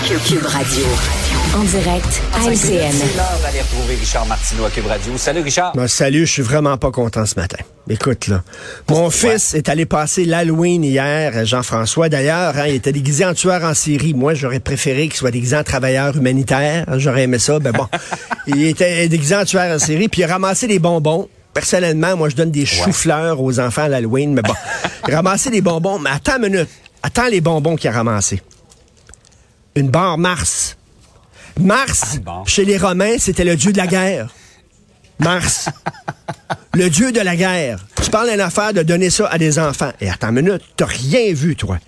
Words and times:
Cube 0.00 0.46
Radio. 0.46 0.84
En 1.54 1.64
direct 1.64 2.22
à 2.32 2.48
LCN. 2.48 2.90
C'est 2.92 3.14
l'heure 3.14 3.38
d'aller 3.42 3.60
retrouver 3.60 3.96
Richard 3.96 4.24
Martineau 4.24 4.64
à 4.64 4.70
Cube 4.70 4.86
Radio. 4.86 5.18
Salut 5.18 5.42
Richard. 5.42 5.76
Ben, 5.76 5.86
salut, 5.86 6.24
je 6.24 6.32
suis 6.32 6.42
vraiment 6.42 6.78
pas 6.78 6.90
content 6.90 7.26
ce 7.26 7.38
matin. 7.38 7.58
Écoute, 7.90 8.28
là. 8.28 8.42
Mon 8.88 9.10
fils 9.10 9.52
est 9.52 9.68
allé 9.68 9.84
passer 9.84 10.24
l'Halloween 10.24 10.82
hier, 10.82 11.44
Jean-François. 11.44 12.08
D'ailleurs, 12.08 12.56
hein, 12.56 12.68
il 12.68 12.76
était 12.76 12.92
déguisé 12.92 13.26
en 13.26 13.34
tueur 13.34 13.62
en 13.64 13.74
série. 13.74 14.14
Moi, 14.14 14.32
j'aurais 14.32 14.60
préféré 14.60 15.08
qu'il 15.08 15.16
soit 15.16 15.30
déguisé 15.30 15.56
en 15.56 15.62
travailleur 15.62 16.16
humanitaire. 16.16 16.86
J'aurais 16.96 17.24
aimé 17.24 17.38
ça. 17.38 17.58
Ben 17.58 17.72
bon. 17.72 17.86
il 18.46 18.64
était 18.64 19.06
déguisé 19.08 19.36
en 19.36 19.44
tueur 19.44 19.76
en 19.76 19.78
série, 19.78 20.08
puis 20.08 20.22
il 20.22 20.24
a 20.24 20.28
ramassé 20.28 20.66
des 20.66 20.78
bonbons. 20.78 21.28
Personnellement, 21.52 22.16
moi, 22.16 22.30
je 22.30 22.36
donne 22.36 22.50
des 22.50 22.64
choux-fleurs 22.64 23.42
aux 23.42 23.60
enfants 23.60 23.82
à 23.82 23.88
l'Halloween, 23.88 24.32
mais 24.32 24.42
bon. 24.42 24.54
il 25.06 25.12
a 25.12 25.16
ramassé 25.18 25.50
des 25.50 25.60
bonbons. 25.60 25.98
Mais 25.98 26.10
attends 26.10 26.38
une 26.42 26.50
minute. 26.50 26.68
Attends 27.02 27.28
les 27.28 27.42
bonbons 27.42 27.76
qu'il 27.76 27.90
a 27.90 27.92
ramassés. 27.92 28.40
Une 29.74 29.88
barre 29.88 30.18
Mars. 30.18 30.76
Mars, 31.60 32.02
Ah, 32.14 32.18
bon. 32.24 32.44
chez 32.46 32.64
les 32.64 32.78
Romains, 32.78 33.16
c'était 33.18 33.44
le 33.44 33.56
dieu 33.56 33.72
de 33.72 33.78
la 33.78 33.86
guerre. 33.86 34.28
Mars. 35.18 35.68
le 36.74 36.88
dieu 36.90 37.12
de 37.12 37.20
la 37.20 37.36
guerre. 37.36 37.78
Tu 38.02 38.10
parles 38.10 38.30
d'une 38.30 38.40
affaire 38.40 38.72
de 38.72 38.82
donner 38.82 39.10
ça 39.10 39.26
à 39.28 39.38
des 39.38 39.58
enfants. 39.58 39.92
Et 40.00 40.08
attends 40.10 40.28
une 40.30 40.42
minute, 40.44 40.62
t'as 40.76 40.86
rien 40.86 41.32
vu, 41.32 41.54
toi. 41.56 41.78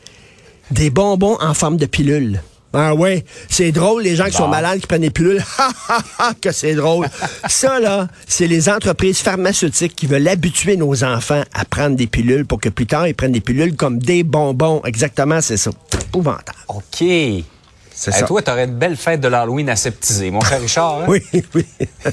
Des 0.71 0.91
bonbons 0.91 1.37
en 1.41 1.55
forme 1.55 1.77
de 1.77 1.87
pilule. 1.87 2.43
Ah 2.77 2.93
ouais, 2.95 3.25
c'est 3.49 3.71
drôle, 3.71 4.03
les 4.03 4.17
gens 4.17 4.25
qui 4.27 4.33
sont 4.33 4.45
Bon. 4.45 4.49
malades 4.51 4.81
qui 4.81 4.87
prennent 4.89 5.03
des 5.03 5.11
pilules. 5.11 5.43
Ha, 5.59 5.69
ha, 5.89 6.03
ha, 6.19 6.33
que 6.41 6.51
c'est 6.51 6.75
drôle. 6.75 7.07
Ça, 7.49 7.79
là, 7.79 8.09
c'est 8.27 8.49
les 8.49 8.69
entreprises 8.69 9.19
pharmaceutiques 9.21 9.95
qui 9.95 10.07
veulent 10.07 10.27
habituer 10.27 10.77
nos 10.77 11.05
enfants 11.05 11.43
à 11.55 11.65
prendre 11.65 11.95
des 11.97 12.09
pilules 12.09 12.45
pour 12.47 12.61
que 12.61 12.69
plus 12.69 12.87
tard, 12.87 13.07
ils 13.07 13.15
prennent 13.15 13.31
des 13.33 13.41
pilules 13.41 13.77
comme 13.77 13.99
des 13.99 14.25
bonbons. 14.25 14.83
Exactement, 14.85 15.41
c'est 15.41 15.57
ça. 15.57 15.71
Épouvantable. 15.93 16.59
OK. 16.69 17.05
Hey, 17.95 18.01
C'est 18.13 18.13
ça. 18.13 18.27
toi, 18.27 18.43
t'aurais 18.43 18.65
une 18.65 18.75
belle 18.75 18.97
fête 18.97 19.21
de 19.21 19.29
l'Halloween 19.29 19.69
aseptisée, 19.71 20.31
mon 20.31 20.41
cher 20.41 20.61
Richard. 20.61 21.01
hein? 21.03 21.05
Oui, 21.09 21.23
oui. 21.55 21.65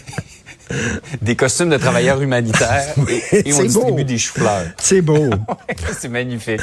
Des 1.22 1.36
costumes 1.36 1.70
de 1.70 1.78
travailleurs 1.78 2.22
humanitaires 2.22 2.94
et, 3.10 3.50
et 3.50 3.54
on 3.54 3.58
c'est 3.58 3.64
distribue 3.64 3.92
beau. 3.92 4.04
des 4.04 4.18
choux-fleurs. 4.18 4.68
C'est 4.78 5.02
beau. 5.02 5.30
C'est 6.00 6.08
magnifique. 6.08 6.62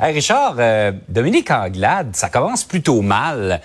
Hey, 0.00 0.14
Richard, 0.14 0.56
euh, 0.58 0.92
Dominique 1.08 1.50
Anglade, 1.50 2.10
ça 2.16 2.30
commence 2.30 2.64
plutôt 2.64 3.02
mal. 3.02 3.60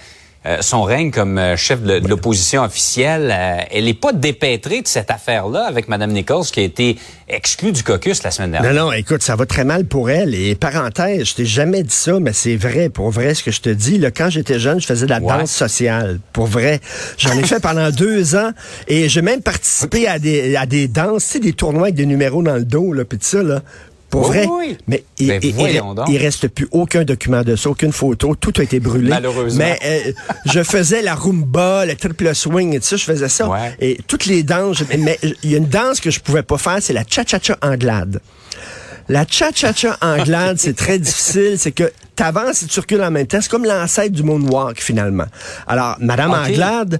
Euh, 0.46 0.60
son 0.62 0.84
règne 0.84 1.12
comme 1.12 1.38
euh, 1.38 1.58
chef 1.58 1.82
de, 1.82 1.96
l'opposition 2.08 2.64
officielle, 2.64 3.30
euh, 3.30 3.58
elle 3.72 3.84
n'est 3.84 3.94
pas 3.94 4.14
dépêtrée 4.14 4.82
de 4.82 4.88
cette 4.88 5.12
affaire-là 5.12 5.66
avec 5.68 5.90
Mme 5.90 6.14
Nichols 6.14 6.46
qui 6.46 6.62
a 6.62 6.64
été 6.64 6.98
exclue 7.28 7.74
du 7.74 7.84
caucus 7.84 8.24
la 8.24 8.32
semaine 8.32 8.52
dernière. 8.52 8.74
Non, 8.74 8.86
non, 8.86 8.92
écoute, 8.94 9.22
ça 9.22 9.36
va 9.36 9.46
très 9.46 9.66
mal 9.66 9.84
pour 9.84 10.10
elle. 10.10 10.34
Et 10.34 10.56
parenthèse, 10.56 11.26
je 11.26 11.36
t'ai 11.36 11.46
jamais 11.46 11.84
dit 11.84 11.94
ça, 11.94 12.22
mais 12.22 12.32
c'est 12.32 12.56
vrai, 12.56 12.88
pour 12.88 13.10
vrai, 13.10 13.34
ce 13.34 13.44
que 13.44 13.52
je 13.52 13.60
te 13.60 13.70
dis. 13.70 13.98
Là, 13.98 14.12
quand 14.12 14.30
j'étais 14.30 14.60
jeune, 14.60 14.80
je 14.80 14.86
faisais 14.86 15.08
de 15.08 15.12
la 15.12 15.20
danse 15.20 15.52
sociale. 15.52 16.20
Pour 16.32 16.46
vrai. 16.46 16.80
J'en 17.18 17.38
ai 17.38 17.44
fait 17.44 17.60
pendant 17.60 17.90
deux 17.92 18.38
ans. 18.38 18.52
Et 18.88 19.10
j'ai 19.10 19.22
même 19.22 19.42
participé 19.42 20.08
à 20.08 20.20
des, 20.20 20.56
à 20.56 20.66
des 20.66 20.88
danses, 20.88 21.26
tu 21.26 21.32
sais, 21.32 21.40
des 21.40 21.54
tournois 21.54 21.84
avec 21.84 21.96
des 21.96 22.06
numéros 22.06 22.42
dans 22.42 22.56
le 22.56 22.66
dos, 22.66 22.94
là, 22.94 23.04
puis 23.04 23.18
tout 23.18 23.26
ça, 23.26 23.44
là. 23.44 23.62
Pour 24.10 24.30
Oui, 24.30 24.38
vrai? 24.38 24.48
oui. 24.50 24.78
Mais 24.88 25.04
il, 25.20 25.28
Ben, 25.28 25.40
donc. 25.94 26.08
il 26.10 26.18
reste 26.18 26.48
plus 26.48 26.68
aucun 26.72 27.04
document 27.04 27.44
de 27.44 27.56
ça, 27.56 27.70
aucune 27.70 27.92
photo. 27.92 28.36
Tout 28.36 28.54
a 28.58 28.64
été 28.64 28.80
brûlé. 28.80 29.10
Malheureusement. 29.10 29.60
Mais 29.64 29.78
euh, 29.86 30.12
je 30.46 30.64
faisais 30.64 31.02
la 31.02 31.14
rumba, 31.16 31.86
le 31.86 31.96
triple 31.96 32.34
swing 32.34 32.76
et 32.76 32.80
tout 32.80 32.86
ça, 32.88 32.96
je 32.98 33.04
faisais 33.06 33.30
ça. 33.30 33.48
Ouais. 33.48 33.76
Et 33.80 34.00
toutes 34.08 34.26
les 34.26 34.42
danses, 34.44 34.84
mais 34.98 35.20
il 35.44 35.52
y 35.52 35.56
a 35.56 35.58
une 35.58 35.68
danse 35.68 36.00
que 36.00 36.10
je 36.10 36.20
pouvais 36.20 36.44
pas 36.44 36.58
faire, 36.58 36.78
c'est 36.82 36.94
la 36.94 37.04
cha-cha-cha 37.08 37.58
anglade. 37.62 38.20
La 39.10 39.26
cha-cha-cha 39.28 39.98
anglade, 40.02 40.58
c'est 40.60 40.76
très 40.76 41.00
difficile. 41.00 41.56
C'est 41.58 41.72
que 41.72 41.92
t'avances 42.16 42.62
et 42.64 42.68
tu 42.68 42.80
recules 42.80 43.02
en 43.02 43.10
même 43.10 43.26
temps. 43.26 43.40
C'est 43.42 43.50
comme 43.50 43.66
l'ancêtre 43.66 44.12
du 44.14 44.22
moonwalk, 44.24 44.80
finalement. 44.82 45.26
Alors, 45.68 45.98
Madame. 46.00 46.32
Anglade, 46.32 47.00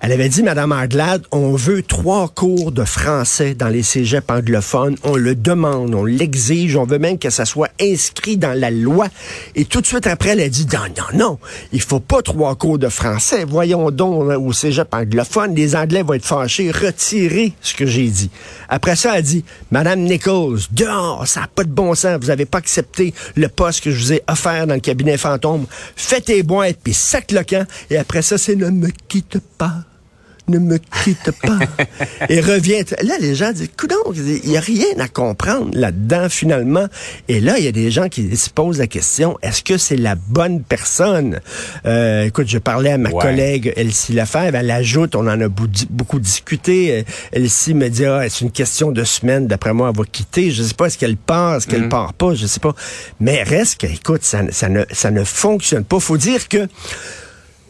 elle 0.00 0.12
avait 0.12 0.28
dit, 0.28 0.42
Madame 0.42 0.72
Anglade, 0.72 1.24
on 1.32 1.56
veut 1.56 1.82
trois 1.82 2.28
cours 2.28 2.70
de 2.70 2.84
français 2.84 3.54
dans 3.54 3.68
les 3.68 3.82
cégeps 3.82 4.30
anglophones. 4.30 4.96
On 5.02 5.16
le 5.16 5.34
demande, 5.34 5.94
on 5.94 6.04
l'exige. 6.04 6.76
On 6.76 6.84
veut 6.84 6.98
même 6.98 7.18
que 7.18 7.30
ça 7.30 7.46
soit 7.46 7.70
inscrit 7.80 8.36
dans 8.36 8.52
la 8.52 8.70
loi. 8.70 9.08
Et 9.54 9.64
tout 9.64 9.80
de 9.80 9.86
suite 9.86 10.06
après, 10.06 10.30
elle 10.30 10.40
a 10.40 10.48
dit, 10.48 10.66
non, 10.72 10.80
non, 10.96 11.18
non, 11.18 11.38
il 11.72 11.80
faut 11.80 11.98
pas 11.98 12.20
trois 12.20 12.54
cours 12.56 12.78
de 12.78 12.88
français. 12.88 13.44
Voyons 13.44 13.90
donc 13.90 14.30
hein, 14.30 14.36
au 14.36 14.52
cégep 14.52 14.92
anglophone. 14.94 15.54
Les 15.54 15.74
Anglais 15.74 16.02
vont 16.02 16.12
être 16.12 16.26
fâchés. 16.26 16.70
Retirez 16.70 17.54
ce 17.62 17.74
que 17.74 17.86
j'ai 17.86 18.08
dit. 18.08 18.30
Après 18.68 18.96
ça, 18.96 19.12
elle 19.12 19.18
a 19.18 19.22
dit, 19.22 19.44
Madame 19.70 20.00
Nichols, 20.00 20.60
dehors, 20.72 21.26
ça 21.26 21.40
n'a 21.40 21.48
pas 21.48 21.64
de 21.64 21.70
bon 21.70 21.94
sens. 21.94 22.18
Vous 22.20 22.28
n'avez 22.28 22.46
pas 22.46 22.58
accepté 22.58 23.14
le 23.34 23.48
poste 23.48 23.82
que 23.82 23.90
je 23.90 23.98
vous 23.98 24.12
ai 24.12 24.22
offert 24.28 24.66
dans 24.66 24.74
le 24.74 24.80
cabinet 24.80 25.16
fantôme. 25.16 25.66
Faites 25.96 26.26
tes 26.26 26.42
boîtes, 26.42 26.78
puis 26.84 26.92
sac 26.92 27.32
le 27.32 27.42
camp. 27.44 27.66
Et 27.90 27.96
après 27.96 28.22
ça, 28.22 28.36
c'est 28.36 28.56
ne 28.56 28.68
me 28.68 28.90
quitte 29.08 29.38
pas. 29.58 29.84
Ne 30.48 30.58
me 30.60 30.78
quitte 31.02 31.30
pas. 31.42 31.58
Et 32.28 32.40
revient. 32.40 32.84
Là, 33.02 33.14
les 33.20 33.34
gens 33.34 33.52
disent, 33.52 33.70
coudonc, 33.76 34.12
il 34.14 34.48
n'y 34.48 34.56
a 34.56 34.60
rien 34.60 34.86
à 35.00 35.08
comprendre 35.08 35.70
là-dedans, 35.72 36.28
finalement. 36.28 36.86
Et 37.28 37.40
là, 37.40 37.58
il 37.58 37.64
y 37.64 37.68
a 37.68 37.72
des 37.72 37.90
gens 37.90 38.08
qui 38.08 38.36
se 38.36 38.48
posent 38.50 38.78
la 38.78 38.86
question, 38.86 39.36
est-ce 39.42 39.62
que 39.64 39.76
c'est 39.76 39.96
la 39.96 40.14
bonne 40.14 40.62
personne? 40.62 41.40
Euh, 41.84 42.24
écoute, 42.24 42.46
je 42.48 42.58
parlais 42.58 42.92
à 42.92 42.98
ma 42.98 43.10
Ouais. 43.10 43.20
collègue 43.22 43.72
Elsie 43.76 44.12
Lefebvre, 44.12 44.56
elle 44.56 44.70
ajoute, 44.70 45.16
on 45.16 45.26
en 45.26 45.40
a 45.40 45.48
beaucoup 45.48 46.20
discuté. 46.20 46.98
Euh, 46.98 47.02
Elsie 47.32 47.74
me 47.74 47.88
dit, 47.88 48.04
ah, 48.04 48.22
c'est 48.28 48.42
une 48.44 48.52
question 48.52 48.92
de 48.92 49.02
semaine, 49.04 49.46
d'après 49.48 49.72
moi, 49.72 49.90
elle 49.92 49.98
va 49.98 50.04
quitter. 50.04 50.50
Je 50.52 50.62
sais 50.62 50.74
pas, 50.74 50.86
est-ce 50.86 50.98
qu'elle 50.98 51.16
part, 51.16 51.56
est-ce 51.56 51.66
qu'elle 51.66 51.88
part 51.88 52.12
pas, 52.14 52.34
je 52.34 52.46
sais 52.46 52.60
pas. 52.60 52.74
Mais 53.18 53.42
reste 53.42 53.80
que, 53.80 53.86
écoute, 53.86 54.22
ça, 54.22 54.42
ça, 54.52 54.68
ne, 54.68 54.84
ça 54.92 55.10
ne 55.10 55.24
fonctionne 55.24 55.84
pas. 55.84 55.98
Faut 55.98 56.16
dire 56.18 56.48
que 56.48 56.68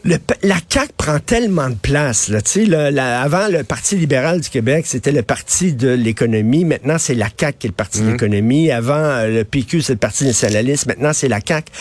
le, 0.07 0.17
la 0.43 0.55
CAQ 0.69 0.89
prend 0.97 1.19
tellement 1.19 1.69
de 1.69 1.75
place. 1.75 2.29
Là, 2.29 2.39
le- 2.55 2.89
la- 2.89 3.21
avant, 3.21 3.47
le 3.49 3.63
Parti 3.63 3.95
libéral 3.97 4.41
du 4.41 4.49
Québec, 4.49 4.85
c'était 4.87 5.11
le 5.11 5.21
parti 5.21 5.73
de 5.73 5.89
l'économie. 5.89 6.65
Maintenant, 6.65 6.97
c'est 6.97 7.13
la 7.13 7.27
CAQ 7.37 7.57
qui 7.59 7.67
est 7.67 7.69
le 7.69 7.75
parti 7.75 8.01
de 8.01 8.11
l'économie. 8.11 8.71
Avant, 8.71 8.95
euh, 8.95 9.27
le 9.27 9.43
PQ, 9.43 9.81
c'est 9.81 9.93
le 9.93 9.99
Parti 9.99 10.23
nationaliste. 10.25 10.85
Maintenant, 10.87 11.11
c'est 11.13 11.27
la 11.27 11.39
CAQ. 11.45 11.71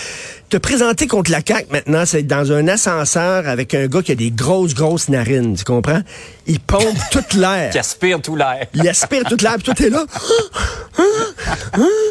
Te 0.48 0.56
présenter 0.58 1.06
contre 1.06 1.30
la 1.30 1.40
CAQ, 1.46 1.66
maintenant, 1.72 2.04
c'est 2.06 2.22
dans 2.22 2.52
un 2.52 2.68
ascenseur 2.68 3.48
avec 3.48 3.74
un 3.74 3.86
gars 3.86 4.02
qui 4.02 4.12
a 4.12 4.14
des 4.14 4.30
grosses, 4.30 4.74
grosses 4.74 5.08
narines. 5.08 5.56
Tu 5.56 5.64
comprends? 5.64 6.02
Il 6.46 6.60
pompe 6.60 6.96
toute 7.10 7.34
l'air. 7.34 7.70
Qui 7.70 7.78
aspire 7.78 8.20
tout 8.20 8.36
l'air. 8.36 8.66
Il 8.74 8.86
aspire 8.88 9.24
toute 9.24 9.42
l'air, 9.42 9.54
puis 9.54 9.64
toi, 9.64 9.74
t'es 9.74 9.90
là. 9.90 10.04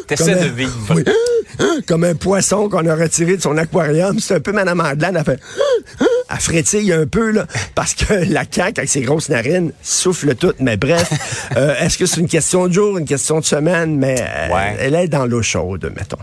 T'essaies 0.07 0.35
de 0.35 0.49
vivre. 0.49 0.71
Oui. 0.95 1.03
Comme 1.87 2.03
un 2.03 2.15
poisson 2.15 2.69
qu'on 2.69 2.85
a 2.87 2.95
retiré 2.95 3.37
de 3.37 3.41
son 3.41 3.57
aquarium. 3.57 4.19
C'est 4.19 4.35
un 4.35 4.39
peu 4.39 4.51
Madame 4.51 4.79
Andelane. 4.81 5.17
Elle 5.17 5.23
fait... 5.23 5.39
Elle 6.29 6.39
frétille 6.39 6.91
un 6.91 7.05
peu, 7.05 7.31
là, 7.31 7.45
parce 7.75 7.93
que 7.93 8.13
la 8.29 8.45
caque, 8.45 8.79
avec 8.79 8.89
ses 8.89 9.01
grosses 9.01 9.29
narines, 9.29 9.71
souffle 9.81 10.35
tout. 10.35 10.53
Mais 10.59 10.77
bref, 10.77 11.11
euh, 11.57 11.75
est-ce 11.79 11.97
que 11.97 12.05
c'est 12.05 12.19
une 12.19 12.27
question 12.27 12.67
de 12.67 12.73
jour, 12.73 12.97
une 12.97 13.05
question 13.05 13.39
de 13.39 13.45
semaine? 13.45 13.97
Mais 13.97 14.15
euh, 14.19 14.75
elle 14.79 14.95
est 14.95 15.07
dans 15.07 15.25
l'eau 15.25 15.41
chaude, 15.41 15.91
mettons. 15.95 16.17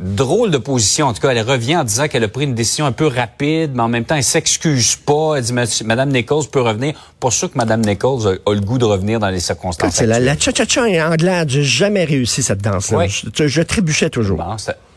Drôle 0.00 0.50
de 0.50 0.58
position. 0.58 1.06
En 1.06 1.12
tout 1.12 1.20
cas, 1.20 1.30
elle 1.30 1.40
revient 1.42 1.76
en 1.76 1.84
disant 1.84 2.08
qu'elle 2.08 2.24
a 2.24 2.28
pris 2.28 2.44
une 2.44 2.54
décision 2.54 2.86
un 2.86 2.92
peu 2.92 3.06
rapide, 3.06 3.72
mais 3.74 3.82
en 3.82 3.88
même 3.88 4.04
temps, 4.04 4.14
elle 4.14 4.24
s'excuse 4.24 4.96
pas. 4.96 5.36
Elle 5.36 5.42
dit, 5.42 5.84
Madame 5.84 6.10
Nichols 6.10 6.46
peut 6.50 6.60
revenir. 6.60 6.94
Pour 7.20 7.32
sûr 7.32 7.50
que 7.50 7.58
Madame 7.58 7.80
Nichols 7.80 8.38
a, 8.46 8.52
le 8.54 8.60
goût 8.60 8.78
de 8.78 8.84
revenir 8.84 9.18
dans 9.18 9.28
les 9.28 9.40
circonstances. 9.40 9.94
C'est 9.94 10.06
la, 10.06 10.20
la 10.20 10.38
cha-cha-cha 10.38 10.82
anglaise. 10.82 11.46
J'ai 11.48 11.64
jamais 11.64 12.04
réussi 12.04 12.42
cette 12.42 12.62
danse-là. 12.62 13.06
Je, 13.06 13.62
trébuchais 13.62 14.10
toujours. 14.10 14.44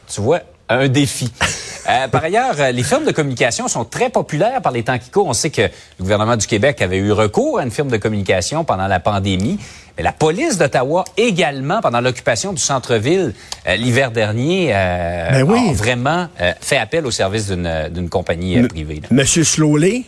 tu 0.08 0.22
vois, 0.22 0.42
un 0.70 0.88
défi. 0.88 1.32
Euh, 1.90 2.08
par 2.08 2.24
ailleurs, 2.24 2.54
euh, 2.60 2.72
les 2.72 2.84
firmes 2.84 3.06
de 3.06 3.12
communication 3.12 3.68
sont 3.68 3.86
très 3.86 4.12
populaires 4.12 4.62
par 4.62 4.72
les 4.72 4.84
temps 4.84 5.00
qui 5.00 5.10
courent. 5.10 5.28
On 5.28 5.34
sait 5.34 5.50
que 5.50 5.64
le 5.64 5.70
gouvernement 6.00 6.38
du 6.38 6.46
Québec 6.46 6.80
avait 6.80 6.98
eu 6.98 7.12
recours 7.12 7.58
à 7.58 7.64
une 7.64 7.72
firme 7.72 7.90
de 7.90 7.98
communication 7.98 8.64
pendant 8.64 8.86
la 8.86 9.00
pandémie. 9.00 9.58
La 10.02 10.12
police 10.12 10.58
d'Ottawa 10.58 11.04
également, 11.18 11.82
pendant 11.82 12.02
l'occupation 12.02 12.54
du 12.54 12.62
centre-ville 12.62 13.34
euh, 13.68 13.76
l'hiver 13.76 14.12
dernier, 14.12 14.68
ben 14.70 15.50
a 15.50 15.74
vraiment 15.74 16.28
fait 16.60 16.78
appel 16.78 17.06
au 17.06 17.12
service 17.12 17.50
d'une 17.50 18.10
compagnie 18.10 18.62
privée. 18.64 19.02
Monsieur 19.12 19.44
Slowley, 19.44 20.06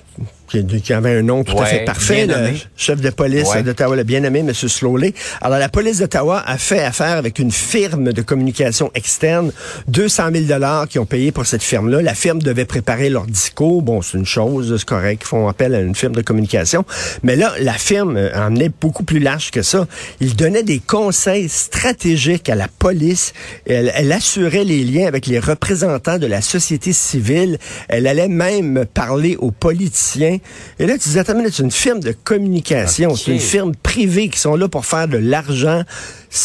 qui, 0.62 0.94
avait 0.94 1.18
un 1.18 1.22
nom 1.24 1.44
tout 1.44 1.58
à 1.60 1.66
fait 1.66 1.86
parfait, 1.86 2.28
le 2.28 2.52
chef 2.78 3.02
de 3.02 3.10
police 3.10 3.50
d'Ottawa, 3.64 3.96
le 3.96 4.04
bien-aimé, 4.04 4.40
M. 4.40 4.54
Slowley. 4.54 5.14
Alors, 5.42 5.58
la 5.58 5.70
police 5.70 6.00
d'Ottawa 6.00 6.44
a 6.46 6.58
fait 6.58 6.84
affaire 6.84 7.18
avec 7.18 7.40
une 7.40 7.52
firme 7.52 8.14
de 8.14 8.22
communication 8.22 8.92
externe, 8.94 9.52
200 9.88 10.24
000 10.34 10.46
dollars 10.46 10.88
qui 10.88 11.00
ont 11.00 11.06
payé 11.06 11.32
pour 11.32 11.46
cette 11.46 11.64
firme-là. 11.64 12.02
La 12.02 12.14
firme 12.14 12.42
devait 12.42 12.66
préparer 12.66 13.10
leur 13.10 13.26
discours. 13.26 13.82
Bon, 13.82 14.02
c'est 14.02 14.18
une 14.18 14.26
chose, 14.26 14.76
c'est 14.78 14.86
correct, 14.86 15.24
ils 15.26 15.28
font 15.28 15.48
appel 15.48 15.74
à 15.74 15.80
une 15.80 15.96
firme 15.96 16.14
de 16.14 16.22
communication. 16.22 16.86
Mais 17.24 17.36
là, 17.36 17.54
la 17.60 17.74
firme 17.74 18.20
en 18.36 18.56
est 18.56 18.72
beaucoup 18.82 19.04
plus 19.04 19.20
large 19.20 19.52
que 19.52 19.62
ça. 19.62 19.83
Il 20.20 20.36
donnait 20.36 20.64
des 20.64 20.80
conseils 20.80 21.50
stratégiques 21.50 22.50
à 22.50 22.56
la 22.56 22.68
police. 22.68 23.34
Elle, 23.66 23.92
elle 23.96 24.12
assurait 24.12 24.64
les 24.64 24.84
liens 24.84 25.08
avec 25.08 25.28
les 25.28 25.40
représentants 25.40 26.18
de 26.18 26.28
la 26.28 26.42
société 26.42 26.94
civile. 26.94 27.58
Elle 27.88 28.08
allait 28.08 28.28
même 28.28 28.86
parler 28.94 29.36
aux 29.38 29.52
politiciens. 29.52 30.38
Et 30.80 30.86
là, 30.86 30.94
tu 30.94 31.10
disais, 31.10 31.20
attends, 31.20 31.34
c'est 31.46 31.64
une 31.64 31.72
firme 31.72 32.00
de 32.00 32.12
communication, 32.12 33.16
c'est 33.16 33.32
une 33.32 33.40
firme 33.40 33.74
privée 33.76 34.30
qui 34.30 34.40
sont 34.40 34.56
là 34.56 34.68
pour 34.68 34.86
faire 34.86 35.08
de 35.08 35.18
l'argent. 35.18 35.84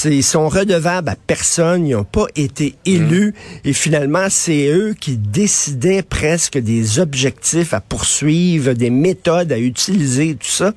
Ils 0.05 0.23
sont 0.23 0.49
redevables 0.49 1.09
à 1.09 1.17
personne, 1.17 1.87
ils 1.87 1.93
n'ont 1.93 2.05
pas 2.05 2.27
été 2.37 2.75
élus. 2.85 3.35
Et 3.65 3.73
finalement, 3.73 4.27
c'est 4.29 4.69
eux 4.69 4.95
qui 4.99 5.17
décidaient 5.17 6.03
presque 6.03 6.59
des 6.59 6.99
objectifs 6.99 7.73
à 7.73 7.81
poursuivre, 7.81 8.73
des 8.75 8.91
méthodes 8.91 9.53
à 9.53 9.59
utiliser, 9.59 10.35
tout 10.35 10.51
ça 10.51 10.75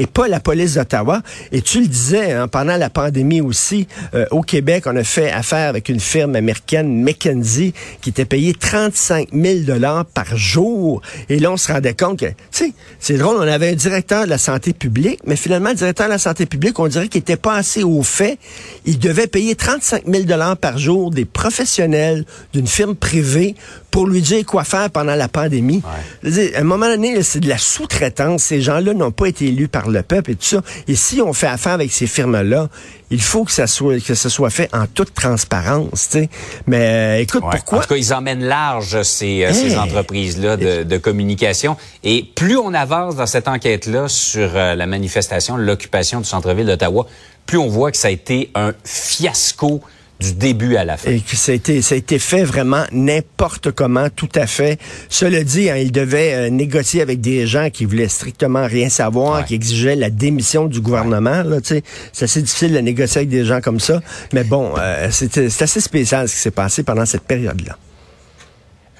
et 0.00 0.06
pas 0.06 0.26
la 0.28 0.40
police 0.40 0.74
d'Ottawa. 0.74 1.22
Et 1.52 1.60
tu 1.60 1.80
le 1.80 1.86
disais, 1.86 2.32
hein, 2.32 2.48
pendant 2.48 2.76
la 2.76 2.88
pandémie 2.88 3.42
aussi, 3.42 3.86
euh, 4.14 4.24
au 4.30 4.40
Québec, 4.40 4.84
on 4.86 4.96
a 4.96 5.04
fait 5.04 5.30
affaire 5.30 5.68
avec 5.68 5.90
une 5.90 6.00
firme 6.00 6.34
américaine, 6.36 7.02
McKenzie, 7.02 7.74
qui 8.00 8.08
était 8.08 8.24
payée 8.24 8.54
35 8.54 9.28
000 9.32 9.60
dollars 9.60 10.06
par 10.06 10.36
jour. 10.36 11.02
Et 11.28 11.38
là, 11.38 11.52
on 11.52 11.58
se 11.58 11.70
rendait 11.70 11.94
compte 11.94 12.18
que, 12.18 12.26
tu 12.26 12.34
sais, 12.50 12.72
c'est 12.98 13.18
drôle, 13.18 13.36
on 13.36 13.40
avait 13.42 13.70
un 13.70 13.74
directeur 13.74 14.24
de 14.24 14.30
la 14.30 14.38
santé 14.38 14.72
publique, 14.72 15.20
mais 15.26 15.36
finalement, 15.36 15.68
le 15.68 15.76
directeur 15.76 16.06
de 16.06 16.12
la 16.12 16.18
santé 16.18 16.46
publique, 16.46 16.78
on 16.78 16.88
dirait 16.88 17.08
qu'il 17.08 17.20
était 17.20 17.36
pas 17.36 17.56
assez 17.56 17.82
au 17.82 18.02
fait. 18.02 18.38
Il 18.86 18.98
devait 18.98 19.26
payer 19.26 19.54
35 19.54 20.04
000 20.06 20.24
dollars 20.24 20.56
par 20.56 20.78
jour 20.78 21.10
des 21.10 21.26
professionnels 21.26 22.24
d'une 22.54 22.66
firme 22.66 22.94
privée 22.94 23.54
pour 23.90 24.06
lui 24.06 24.22
dire 24.22 24.44
quoi 24.46 24.64
faire 24.64 24.90
pendant 24.90 25.14
la 25.14 25.28
pandémie. 25.28 25.82
À 26.24 26.60
un 26.60 26.64
moment 26.64 26.86
donné, 26.86 27.22
c'est 27.22 27.40
de 27.40 27.48
la 27.48 27.58
sous-traitance. 27.58 28.44
Ces 28.44 28.60
gens-là 28.60 28.94
n'ont 28.94 29.10
pas 29.10 29.26
été 29.26 29.46
élus 29.46 29.68
par 29.68 29.88
le 29.88 30.02
peuple 30.02 30.32
et 30.32 30.34
tout 30.36 30.44
ça. 30.44 30.62
Et 30.88 30.94
si 30.94 31.20
on 31.20 31.32
fait 31.32 31.46
affaire 31.46 31.72
avec 31.72 31.92
ces 31.92 32.06
firmes-là, 32.06 32.68
il 33.10 33.20
faut 33.20 33.44
que 33.44 33.50
ça 33.50 33.66
soit 33.66 33.98
que 34.04 34.14
ça 34.14 34.28
soit 34.28 34.50
fait 34.50 34.72
en 34.72 34.86
toute 34.86 35.14
transparence, 35.14 36.08
tu 36.10 36.20
sais. 36.20 36.28
Mais 36.66 37.18
euh, 37.18 37.22
écoute, 37.22 37.42
pourquoi? 37.50 37.78
En 37.78 37.82
tout 37.82 37.88
cas, 37.88 37.96
ils 37.96 38.14
emmènent 38.14 38.44
large 38.44 39.02
ces, 39.02 39.44
euh, 39.44 39.52
ces 39.52 39.76
entreprises-là 39.76 40.56
de, 40.56 40.84
de, 40.84 40.98
communication. 40.98 41.76
Et 42.04 42.24
plus 42.34 42.56
on 42.56 42.72
avance 42.72 43.16
dans 43.16 43.26
cette 43.26 43.48
enquête-là 43.48 44.06
sur 44.06 44.50
euh, 44.54 44.76
la 44.76 44.86
manifestation, 44.86 45.56
l'occupation 45.56 46.20
du 46.20 46.26
centre-ville 46.26 46.66
d'Ottawa, 46.66 47.06
plus 47.46 47.58
on 47.58 47.68
voit 47.68 47.90
que 47.90 47.96
ça 47.96 48.08
a 48.08 48.12
été 48.12 48.50
un 48.54 48.72
fiasco 48.84 49.80
du 50.20 50.34
début 50.34 50.76
à 50.76 50.84
la 50.84 50.96
fin. 50.96 51.10
Et 51.10 51.20
que 51.20 51.34
ça 51.34 51.52
a 51.52 51.54
été, 51.54 51.82
ça 51.82 51.94
a 51.94 51.98
été 51.98 52.18
fait 52.18 52.44
vraiment 52.44 52.84
n'importe 52.92 53.70
comment, 53.70 54.08
tout 54.10 54.28
à 54.34 54.46
fait. 54.46 54.78
Cela 55.08 55.42
dit, 55.42 55.70
hein, 55.70 55.76
il 55.76 55.92
devait 55.92 56.34
euh, 56.34 56.50
négocier 56.50 57.00
avec 57.00 57.20
des 57.20 57.46
gens 57.46 57.70
qui 57.70 57.86
voulaient 57.86 58.08
strictement 58.08 58.66
rien 58.66 58.88
savoir, 58.88 59.44
qui 59.44 59.54
exigeaient 59.54 59.96
la 59.96 60.10
démission 60.10 60.66
du 60.66 60.80
gouvernement. 60.80 61.42
Là, 61.42 61.58
c'est 61.62 61.82
assez 62.20 62.42
difficile 62.42 62.74
de 62.74 62.78
négocier 62.78 63.18
avec 63.20 63.30
des 63.30 63.44
gens 63.44 63.60
comme 63.60 63.80
ça. 63.80 64.00
Mais 64.32 64.44
bon, 64.44 64.74
euh, 64.78 65.08
c'est 65.10 65.62
assez 65.62 65.80
spécial 65.80 66.28
ce 66.28 66.34
qui 66.34 66.40
s'est 66.40 66.50
passé 66.50 66.82
pendant 66.82 67.06
cette 67.06 67.22
période-là. 67.22 67.76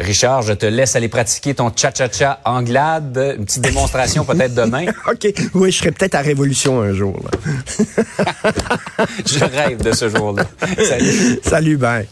Richard, 0.00 0.42
je 0.42 0.52
te 0.52 0.66
laisse 0.66 0.96
aller 0.96 1.08
pratiquer 1.08 1.54
ton 1.54 1.70
cha-cha-cha 1.74 2.40
anglade. 2.44 3.36
Une 3.38 3.44
petite 3.44 3.62
démonstration 3.62 4.24
peut-être 4.24 4.54
demain. 4.54 4.86
OK. 5.08 5.32
Oui, 5.54 5.70
je 5.70 5.78
serai 5.78 5.92
peut-être 5.92 6.14
à 6.14 6.20
Révolution 6.20 6.80
un 6.80 6.92
jour. 6.92 7.20
je 9.26 9.44
rêve 9.44 9.82
de 9.82 9.92
ce 9.92 10.08
jour-là. 10.08 10.44
Salut. 10.88 11.40
Salut, 11.42 11.76
bye. 11.76 12.08